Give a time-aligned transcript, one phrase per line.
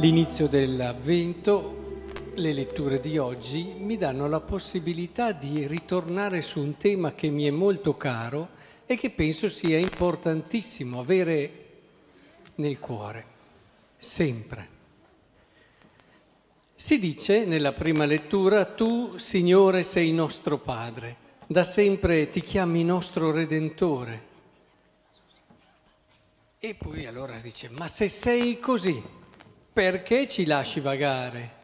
[0.00, 2.04] L'inizio dell'avvento,
[2.36, 7.44] le letture di oggi mi danno la possibilità di ritornare su un tema che mi
[7.44, 8.48] è molto caro
[8.86, 11.66] e che penso sia importantissimo avere
[12.54, 13.24] nel cuore,
[13.98, 14.68] sempre.
[16.74, 23.32] Si dice nella prima lettura, tu Signore sei nostro Padre, da sempre ti chiami nostro
[23.32, 24.28] Redentore.
[26.58, 29.18] E poi allora dice, ma se sei così,
[29.72, 31.58] perché ci lasci vagare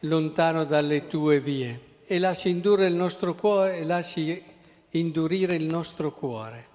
[0.00, 4.42] lontano dalle tue vie e lasci indurre il nostro cuore e lasci
[4.90, 6.66] indurire il nostro cuore?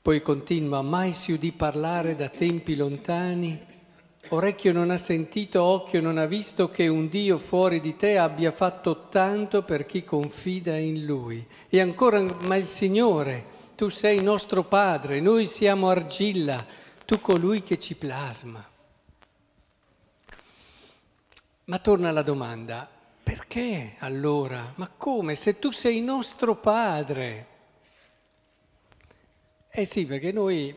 [0.00, 3.72] Poi continua, mai si udì parlare da tempi lontani
[4.28, 8.50] Orecchio non ha sentito, occhio non ha visto che un Dio fuori di te abbia
[8.50, 11.46] fatto tanto per chi confida in Lui.
[11.68, 13.44] E ancora, ma il Signore,
[13.76, 16.64] tu sei nostro Padre, noi siamo argilla,
[17.04, 18.66] tu colui che ci plasma.
[21.64, 22.88] Ma torna la domanda,
[23.22, 24.72] perché allora?
[24.76, 25.34] Ma come?
[25.34, 27.46] Se tu sei nostro Padre?
[29.70, 30.76] Eh sì, perché noi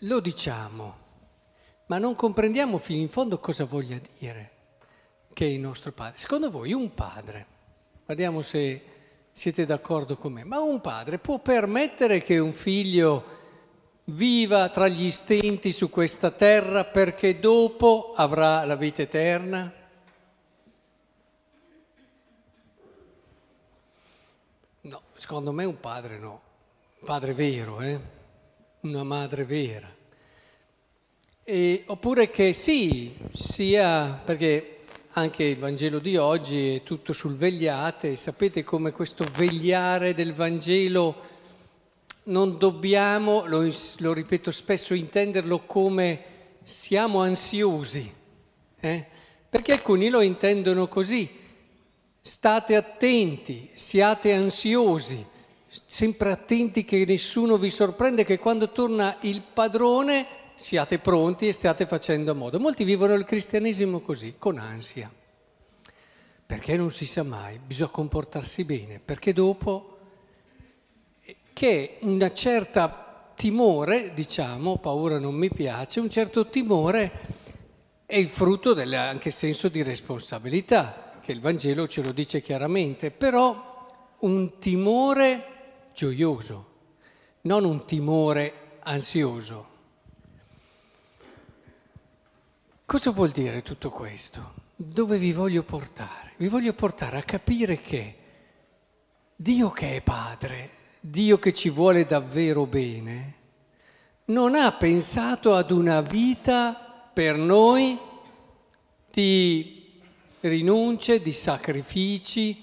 [0.00, 1.06] lo diciamo
[1.88, 4.50] ma non comprendiamo fino in fondo cosa voglia dire
[5.32, 6.18] che è il nostro padre.
[6.18, 7.46] Secondo voi un padre,
[8.04, 8.82] guardiamo se
[9.32, 13.36] siete d'accordo con me, ma un padre può permettere che un figlio
[14.10, 19.72] viva tra gli stenti su questa terra perché dopo avrà la vita eterna?
[24.82, 26.40] No, secondo me un padre no,
[27.00, 28.00] un padre vero, eh?
[28.80, 29.94] una madre vera.
[31.42, 34.74] E, oppure che sì, sia perché
[35.12, 41.36] anche il Vangelo di oggi è tutto sul vegliate, sapete come questo vegliare del Vangelo
[42.28, 46.22] non dobbiamo, lo, lo ripeto spesso, intenderlo come
[46.62, 48.12] siamo ansiosi,
[48.80, 49.06] eh?
[49.48, 51.28] perché alcuni lo intendono così,
[52.20, 55.24] state attenti, siate ansiosi,
[55.86, 61.86] sempre attenti che nessuno vi sorprende, che quando torna il padrone siate pronti e stiate
[61.86, 62.60] facendo a modo.
[62.60, 65.10] Molti vivono il cristianesimo così, con ansia,
[66.44, 69.97] perché non si sa mai, bisogna comportarsi bene, perché dopo
[71.58, 77.10] che una certa timore, diciamo, paura non mi piace, un certo timore
[78.06, 83.10] è il frutto del anche senso di responsabilità, che il Vangelo ce lo dice chiaramente,
[83.10, 83.88] però
[84.20, 86.66] un timore gioioso,
[87.40, 89.66] non un timore ansioso.
[92.84, 94.54] Cosa vuol dire tutto questo?
[94.76, 96.34] Dove vi voglio portare?
[96.36, 98.16] Vi voglio portare a capire che
[99.34, 100.76] Dio che è Padre,
[101.10, 103.34] Dio che ci vuole davvero bene,
[104.26, 107.98] non ha pensato ad una vita per noi
[109.10, 110.00] di
[110.40, 112.62] rinunce, di sacrifici,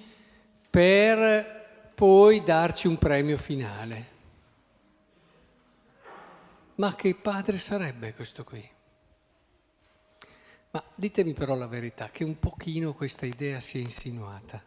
[0.69, 4.13] per poi darci un premio finale.
[6.75, 8.69] Ma che padre sarebbe questo qui?
[10.71, 14.61] Ma ditemi però la verità, che un pochino questa idea si è insinuata.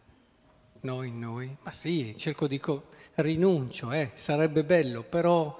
[0.81, 1.55] No in noi?
[1.63, 2.59] Ma sì, cerco di...
[2.59, 5.57] Co- rinuncio, eh, sarebbe bello, però...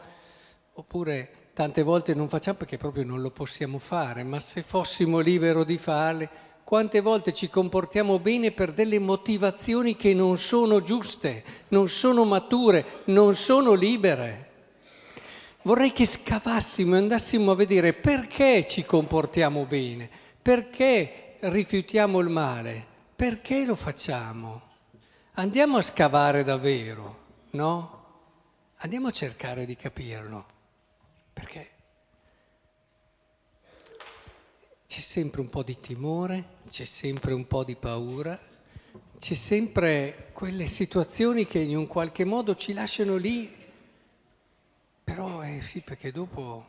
[0.73, 5.65] Oppure tante volte non facciamo perché proprio non lo possiamo fare, ma se fossimo liberi
[5.65, 6.29] di farle,
[6.63, 13.01] quante volte ci comportiamo bene per delle motivazioni che non sono giuste, non sono mature,
[13.05, 14.47] non sono libere.
[15.63, 20.09] Vorrei che scavassimo e andassimo a vedere perché ci comportiamo bene
[20.41, 22.85] perché rifiutiamo il male?
[23.15, 24.68] Perché lo facciamo?
[25.39, 27.17] Andiamo a scavare davvero,
[27.51, 28.03] no?
[28.79, 30.45] Andiamo a cercare di capirlo.
[31.31, 31.69] Perché
[34.85, 38.37] c'è sempre un po' di timore, c'è sempre un po' di paura,
[39.17, 43.49] c'è sempre quelle situazioni che in un qualche modo ci lasciano lì,
[45.05, 46.65] però eh, sì, perché dopo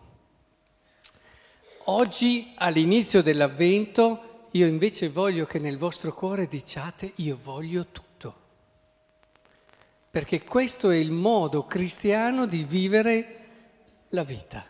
[1.87, 8.10] Oggi, all'inizio dell'avvento, io invece voglio che nel vostro cuore diciate io voglio tutto.
[10.11, 13.37] Perché questo è il modo cristiano di vivere
[14.09, 14.67] la vita.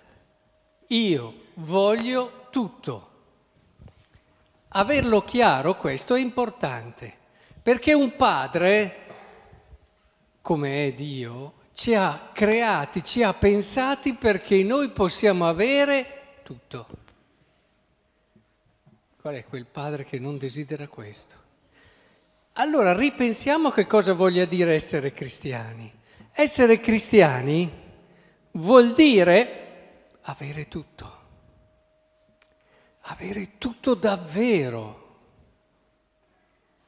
[0.88, 3.08] Io voglio tutto.
[4.68, 7.12] Averlo chiaro questo è importante,
[7.62, 8.96] perché un padre,
[10.42, 16.86] come è Dio, ci ha creati, ci ha pensati perché noi possiamo avere tutto.
[19.20, 21.39] Qual è quel padre che non desidera questo?
[22.60, 25.90] Allora ripensiamo che cosa voglia dire essere cristiani.
[26.30, 27.72] Essere cristiani
[28.52, 31.18] vuol dire avere tutto.
[33.04, 34.98] avere tutto davvero.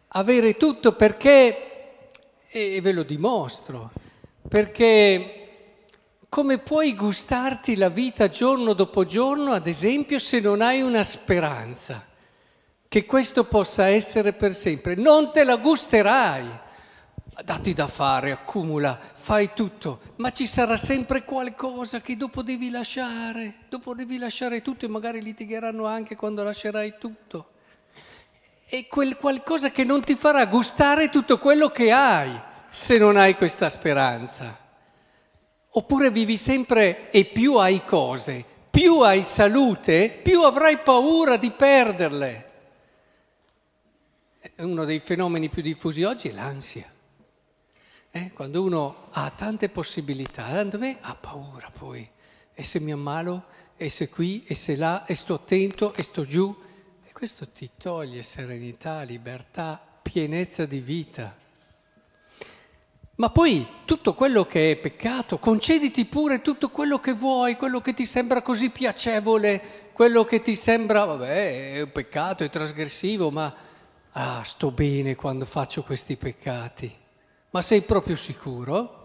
[0.09, 2.11] Avere tutto perché,
[2.49, 3.93] e ve lo dimostro,
[4.47, 5.87] perché
[6.29, 12.11] come puoi gustarti la vita giorno dopo giorno, ad esempio, se non hai una speranza
[12.93, 14.95] che questo possa essere per sempre?
[14.97, 16.47] Non te la gusterai
[17.43, 23.61] dati da fare, accumula, fai tutto, ma ci sarà sempre qualcosa che dopo devi lasciare,
[23.71, 27.53] dopo devi lasciare tutto e magari litigheranno anche quando lascerai tutto.
[28.69, 33.37] E quel qualcosa che non ti farà gustare tutto quello che hai se non hai
[33.37, 34.55] questa speranza.
[35.71, 42.51] Oppure vivi sempre e più hai cose, più hai salute, più avrai paura di perderle.
[44.57, 46.91] Uno dei fenomeni più diffusi oggi è l'ansia.
[48.11, 48.33] Eh?
[48.33, 52.09] Quando uno ha tante possibilità, tanto me ha paura poi.
[52.53, 53.45] E se mi ammalo,
[53.77, 56.55] e se qui, e se là, e sto attento, e sto giù.
[57.07, 61.37] E questo ti toglie serenità, libertà, pienezza di vita.
[63.15, 67.95] Ma poi tutto quello che è peccato, concediti pure tutto quello che vuoi, quello che
[67.95, 73.71] ti sembra così piacevole, quello che ti sembra, vabbè, è un peccato, è trasgressivo, ma
[74.13, 76.95] ah, sto bene quando faccio questi peccati.
[77.51, 78.99] Ma sei proprio sicuro?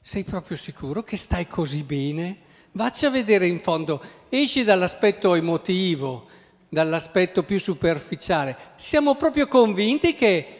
[0.00, 2.38] Sei proprio sicuro che stai così bene?
[2.72, 6.28] Vacci a vedere in fondo, esci dall'aspetto emotivo,
[6.68, 8.56] dall'aspetto più superficiale.
[8.76, 10.56] Siamo proprio convinti che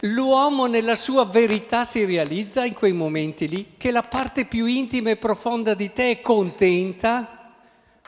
[0.00, 5.10] l'uomo nella sua verità si realizza in quei momenti lì, che la parte più intima
[5.10, 7.54] e profonda di te è contenta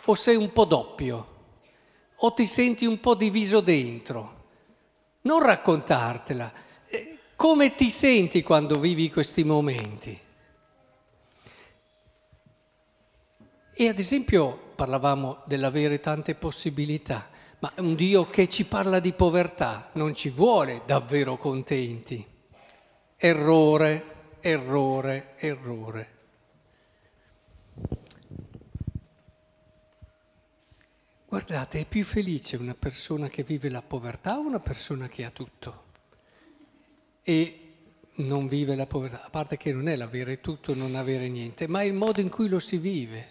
[0.04, 1.32] o sei un po' doppio
[2.16, 4.42] o ti senti un po' diviso dentro.
[5.26, 6.52] Non raccontartela,
[7.34, 10.20] come ti senti quando vivi questi momenti?
[13.72, 17.30] E ad esempio parlavamo dell'avere tante possibilità,
[17.60, 22.22] ma un Dio che ci parla di povertà non ci vuole davvero contenti.
[23.16, 26.13] Errore, errore, errore.
[31.34, 35.30] Guardate, è più felice una persona che vive la povertà o una persona che ha
[35.30, 35.82] tutto?
[37.24, 37.58] e
[38.18, 41.80] non vive la povertà, a parte che non è l'avere tutto, non avere niente, ma
[41.80, 43.28] è il modo in cui lo si vive.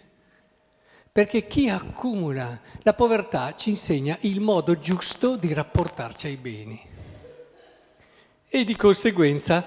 [1.10, 6.78] Perché chi accumula la povertà ci insegna il modo giusto di rapportarci ai beni
[8.46, 9.64] e di conseguenza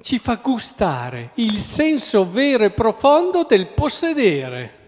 [0.00, 4.78] ci fa gustare il senso vero e profondo del possedere.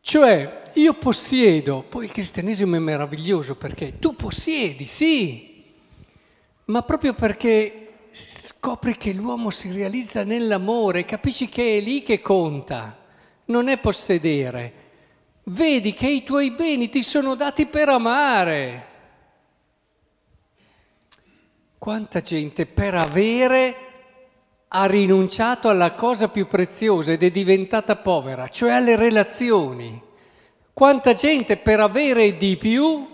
[0.00, 5.64] Cioè, io possiedo, poi il cristianesimo è meraviglioso perché tu possiedi, sì,
[6.66, 12.98] ma proprio perché scopri che l'uomo si realizza nell'amore, capisci che è lì che conta,
[13.46, 14.82] non è possedere.
[15.44, 18.86] Vedi che i tuoi beni ti sono dati per amare.
[21.76, 23.76] Quanta gente per avere
[24.68, 30.00] ha rinunciato alla cosa più preziosa ed è diventata povera, cioè alle relazioni.
[30.74, 33.06] Quanta gente per avere di più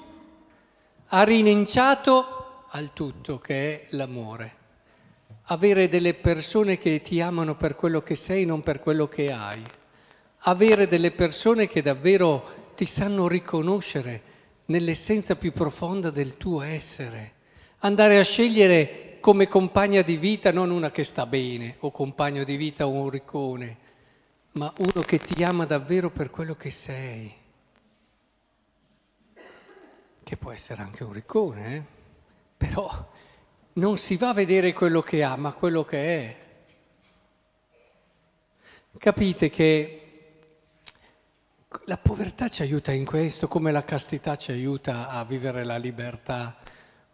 [1.09, 4.55] ha rinunciato al tutto che è l'amore.
[5.43, 9.63] Avere delle persone che ti amano per quello che sei, non per quello che hai.
[10.45, 14.23] Avere delle persone che davvero ti sanno riconoscere
[14.67, 17.33] nell'essenza più profonda del tuo essere.
[17.81, 22.57] Andare a scegliere come compagna di vita non una che sta bene o compagno di
[22.57, 23.77] vita o un riccone,
[24.53, 27.40] ma uno che ti ama davvero per quello che sei.
[30.31, 31.83] Che può essere anche un riccone, eh?
[32.57, 33.11] però
[33.73, 36.37] non si va a vedere quello che ha, ma quello che è.
[38.97, 40.39] Capite che
[41.87, 46.57] la povertà ci aiuta in questo, come la castità ci aiuta a vivere la libertà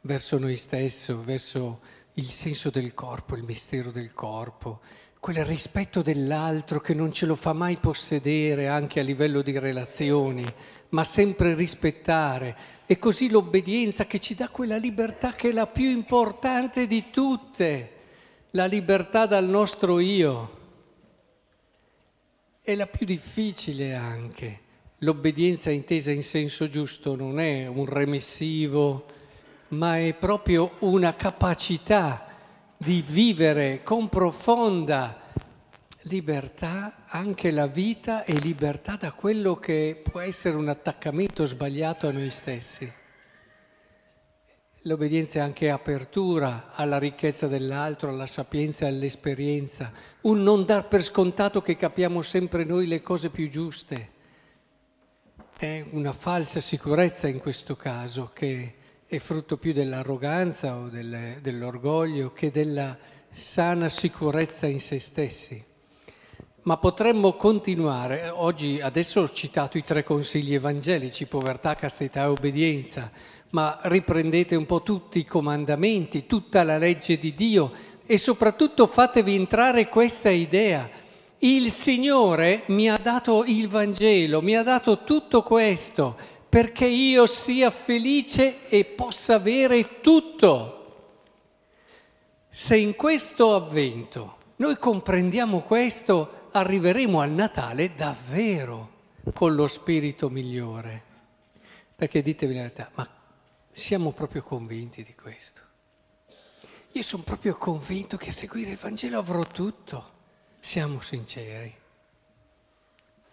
[0.02, 1.80] verso noi stessi, verso
[2.16, 4.80] il senso del corpo, il mistero del corpo,
[5.18, 10.44] quel rispetto dell'altro che non ce lo fa mai possedere anche a livello di relazioni,
[10.90, 15.88] ma sempre rispettare e così l'obbedienza che ci dà quella libertà che è la più
[15.88, 17.90] importante di tutte,
[18.52, 20.55] la libertà dal nostro io.
[22.61, 24.61] È la più difficile anche.
[25.00, 29.07] L'obbedienza intesa in senso giusto non è un remissivo,
[29.69, 32.25] ma è proprio una capacità
[32.76, 35.25] di vivere con profonda
[36.06, 42.12] libertà anche la vita e libertà da quello che può essere un attaccamento sbagliato a
[42.12, 42.90] noi stessi.
[44.82, 51.60] L'obbedienza è anche apertura alla ricchezza dell'altro, alla sapienza all'esperienza, un non dar per scontato
[51.60, 54.14] che capiamo sempre noi le cose più giuste.
[55.58, 58.75] è una falsa sicurezza in questo caso, che
[59.06, 62.96] è frutto più dell'arroganza o del, dell'orgoglio che della
[63.28, 65.75] sana sicurezza in se stessi.
[66.66, 73.08] Ma potremmo continuare, oggi adesso ho citato i tre consigli evangelici, povertà, castità e obbedienza,
[73.50, 77.70] ma riprendete un po' tutti i comandamenti, tutta la legge di Dio
[78.04, 80.90] e soprattutto fatevi entrare questa idea.
[81.38, 86.16] Il Signore mi ha dato il Vangelo, mi ha dato tutto questo
[86.49, 90.73] perché io sia felice e possa avere tutto.
[92.49, 98.94] Se in questo avvento noi comprendiamo questo, arriveremo al Natale davvero
[99.34, 101.02] con lo spirito migliore.
[101.94, 103.08] Perché ditevi la verità, ma
[103.72, 105.60] siamo proprio convinti di questo?
[106.92, 110.14] Io sono proprio convinto che a seguire il Vangelo avrò tutto.
[110.58, 111.75] Siamo sinceri.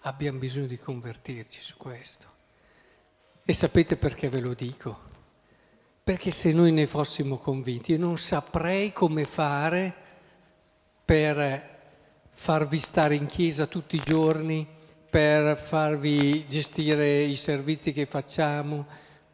[0.01, 2.27] Abbiamo bisogno di convertirci su questo.
[3.45, 5.11] E sapete perché ve lo dico?
[6.03, 9.93] Perché se noi ne fossimo convinti, io non saprei come fare
[11.05, 11.72] per
[12.33, 14.67] farvi stare in chiesa tutti i giorni,
[15.09, 18.85] per farvi gestire i servizi che facciamo,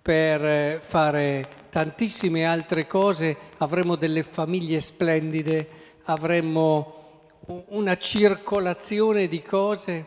[0.02, 5.70] per fare tantissime altre cose, avremo delle famiglie splendide,
[6.04, 6.96] avremmo
[7.70, 10.06] una circolazione di cose.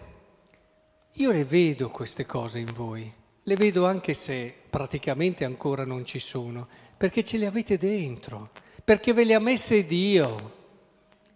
[1.12, 6.18] Io le vedo queste cose in voi, le vedo anche se praticamente ancora non ci
[6.18, 8.50] sono, perché ce le avete dentro,
[8.84, 10.52] perché ve le ha messe Dio,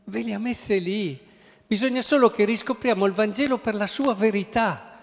[0.04, 1.24] ve le ha messe lì.
[1.68, 4.98] Bisogna solo che riscopriamo il Vangelo per la sua verità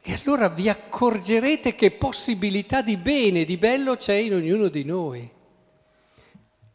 [0.00, 5.28] e allora vi accorgerete che possibilità di bene, di bello c'è in ognuno di noi.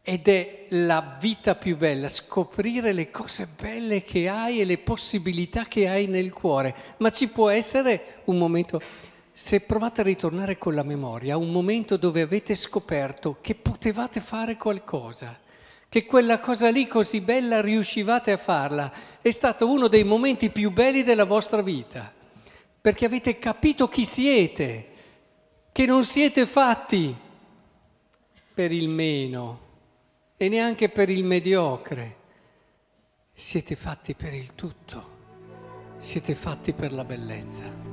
[0.01, 5.63] Ed è la vita più bella, scoprire le cose belle che hai e le possibilità
[5.65, 6.75] che hai nel cuore.
[6.97, 8.81] Ma ci può essere un momento,
[9.31, 14.57] se provate a ritornare con la memoria, un momento dove avete scoperto che potevate fare
[14.57, 15.39] qualcosa,
[15.89, 18.91] che quella cosa lì così bella riuscivate a farla,
[19.21, 22.13] è stato uno dei momenti più belli della vostra vita.
[22.79, 24.87] Perché avete capito chi siete,
[25.71, 27.15] che non siete fatti
[28.53, 29.67] per il meno
[30.37, 32.17] e neanche per il mediocre,
[33.33, 35.17] siete fatti per il tutto,
[35.97, 37.88] siete fatti per la bellezza.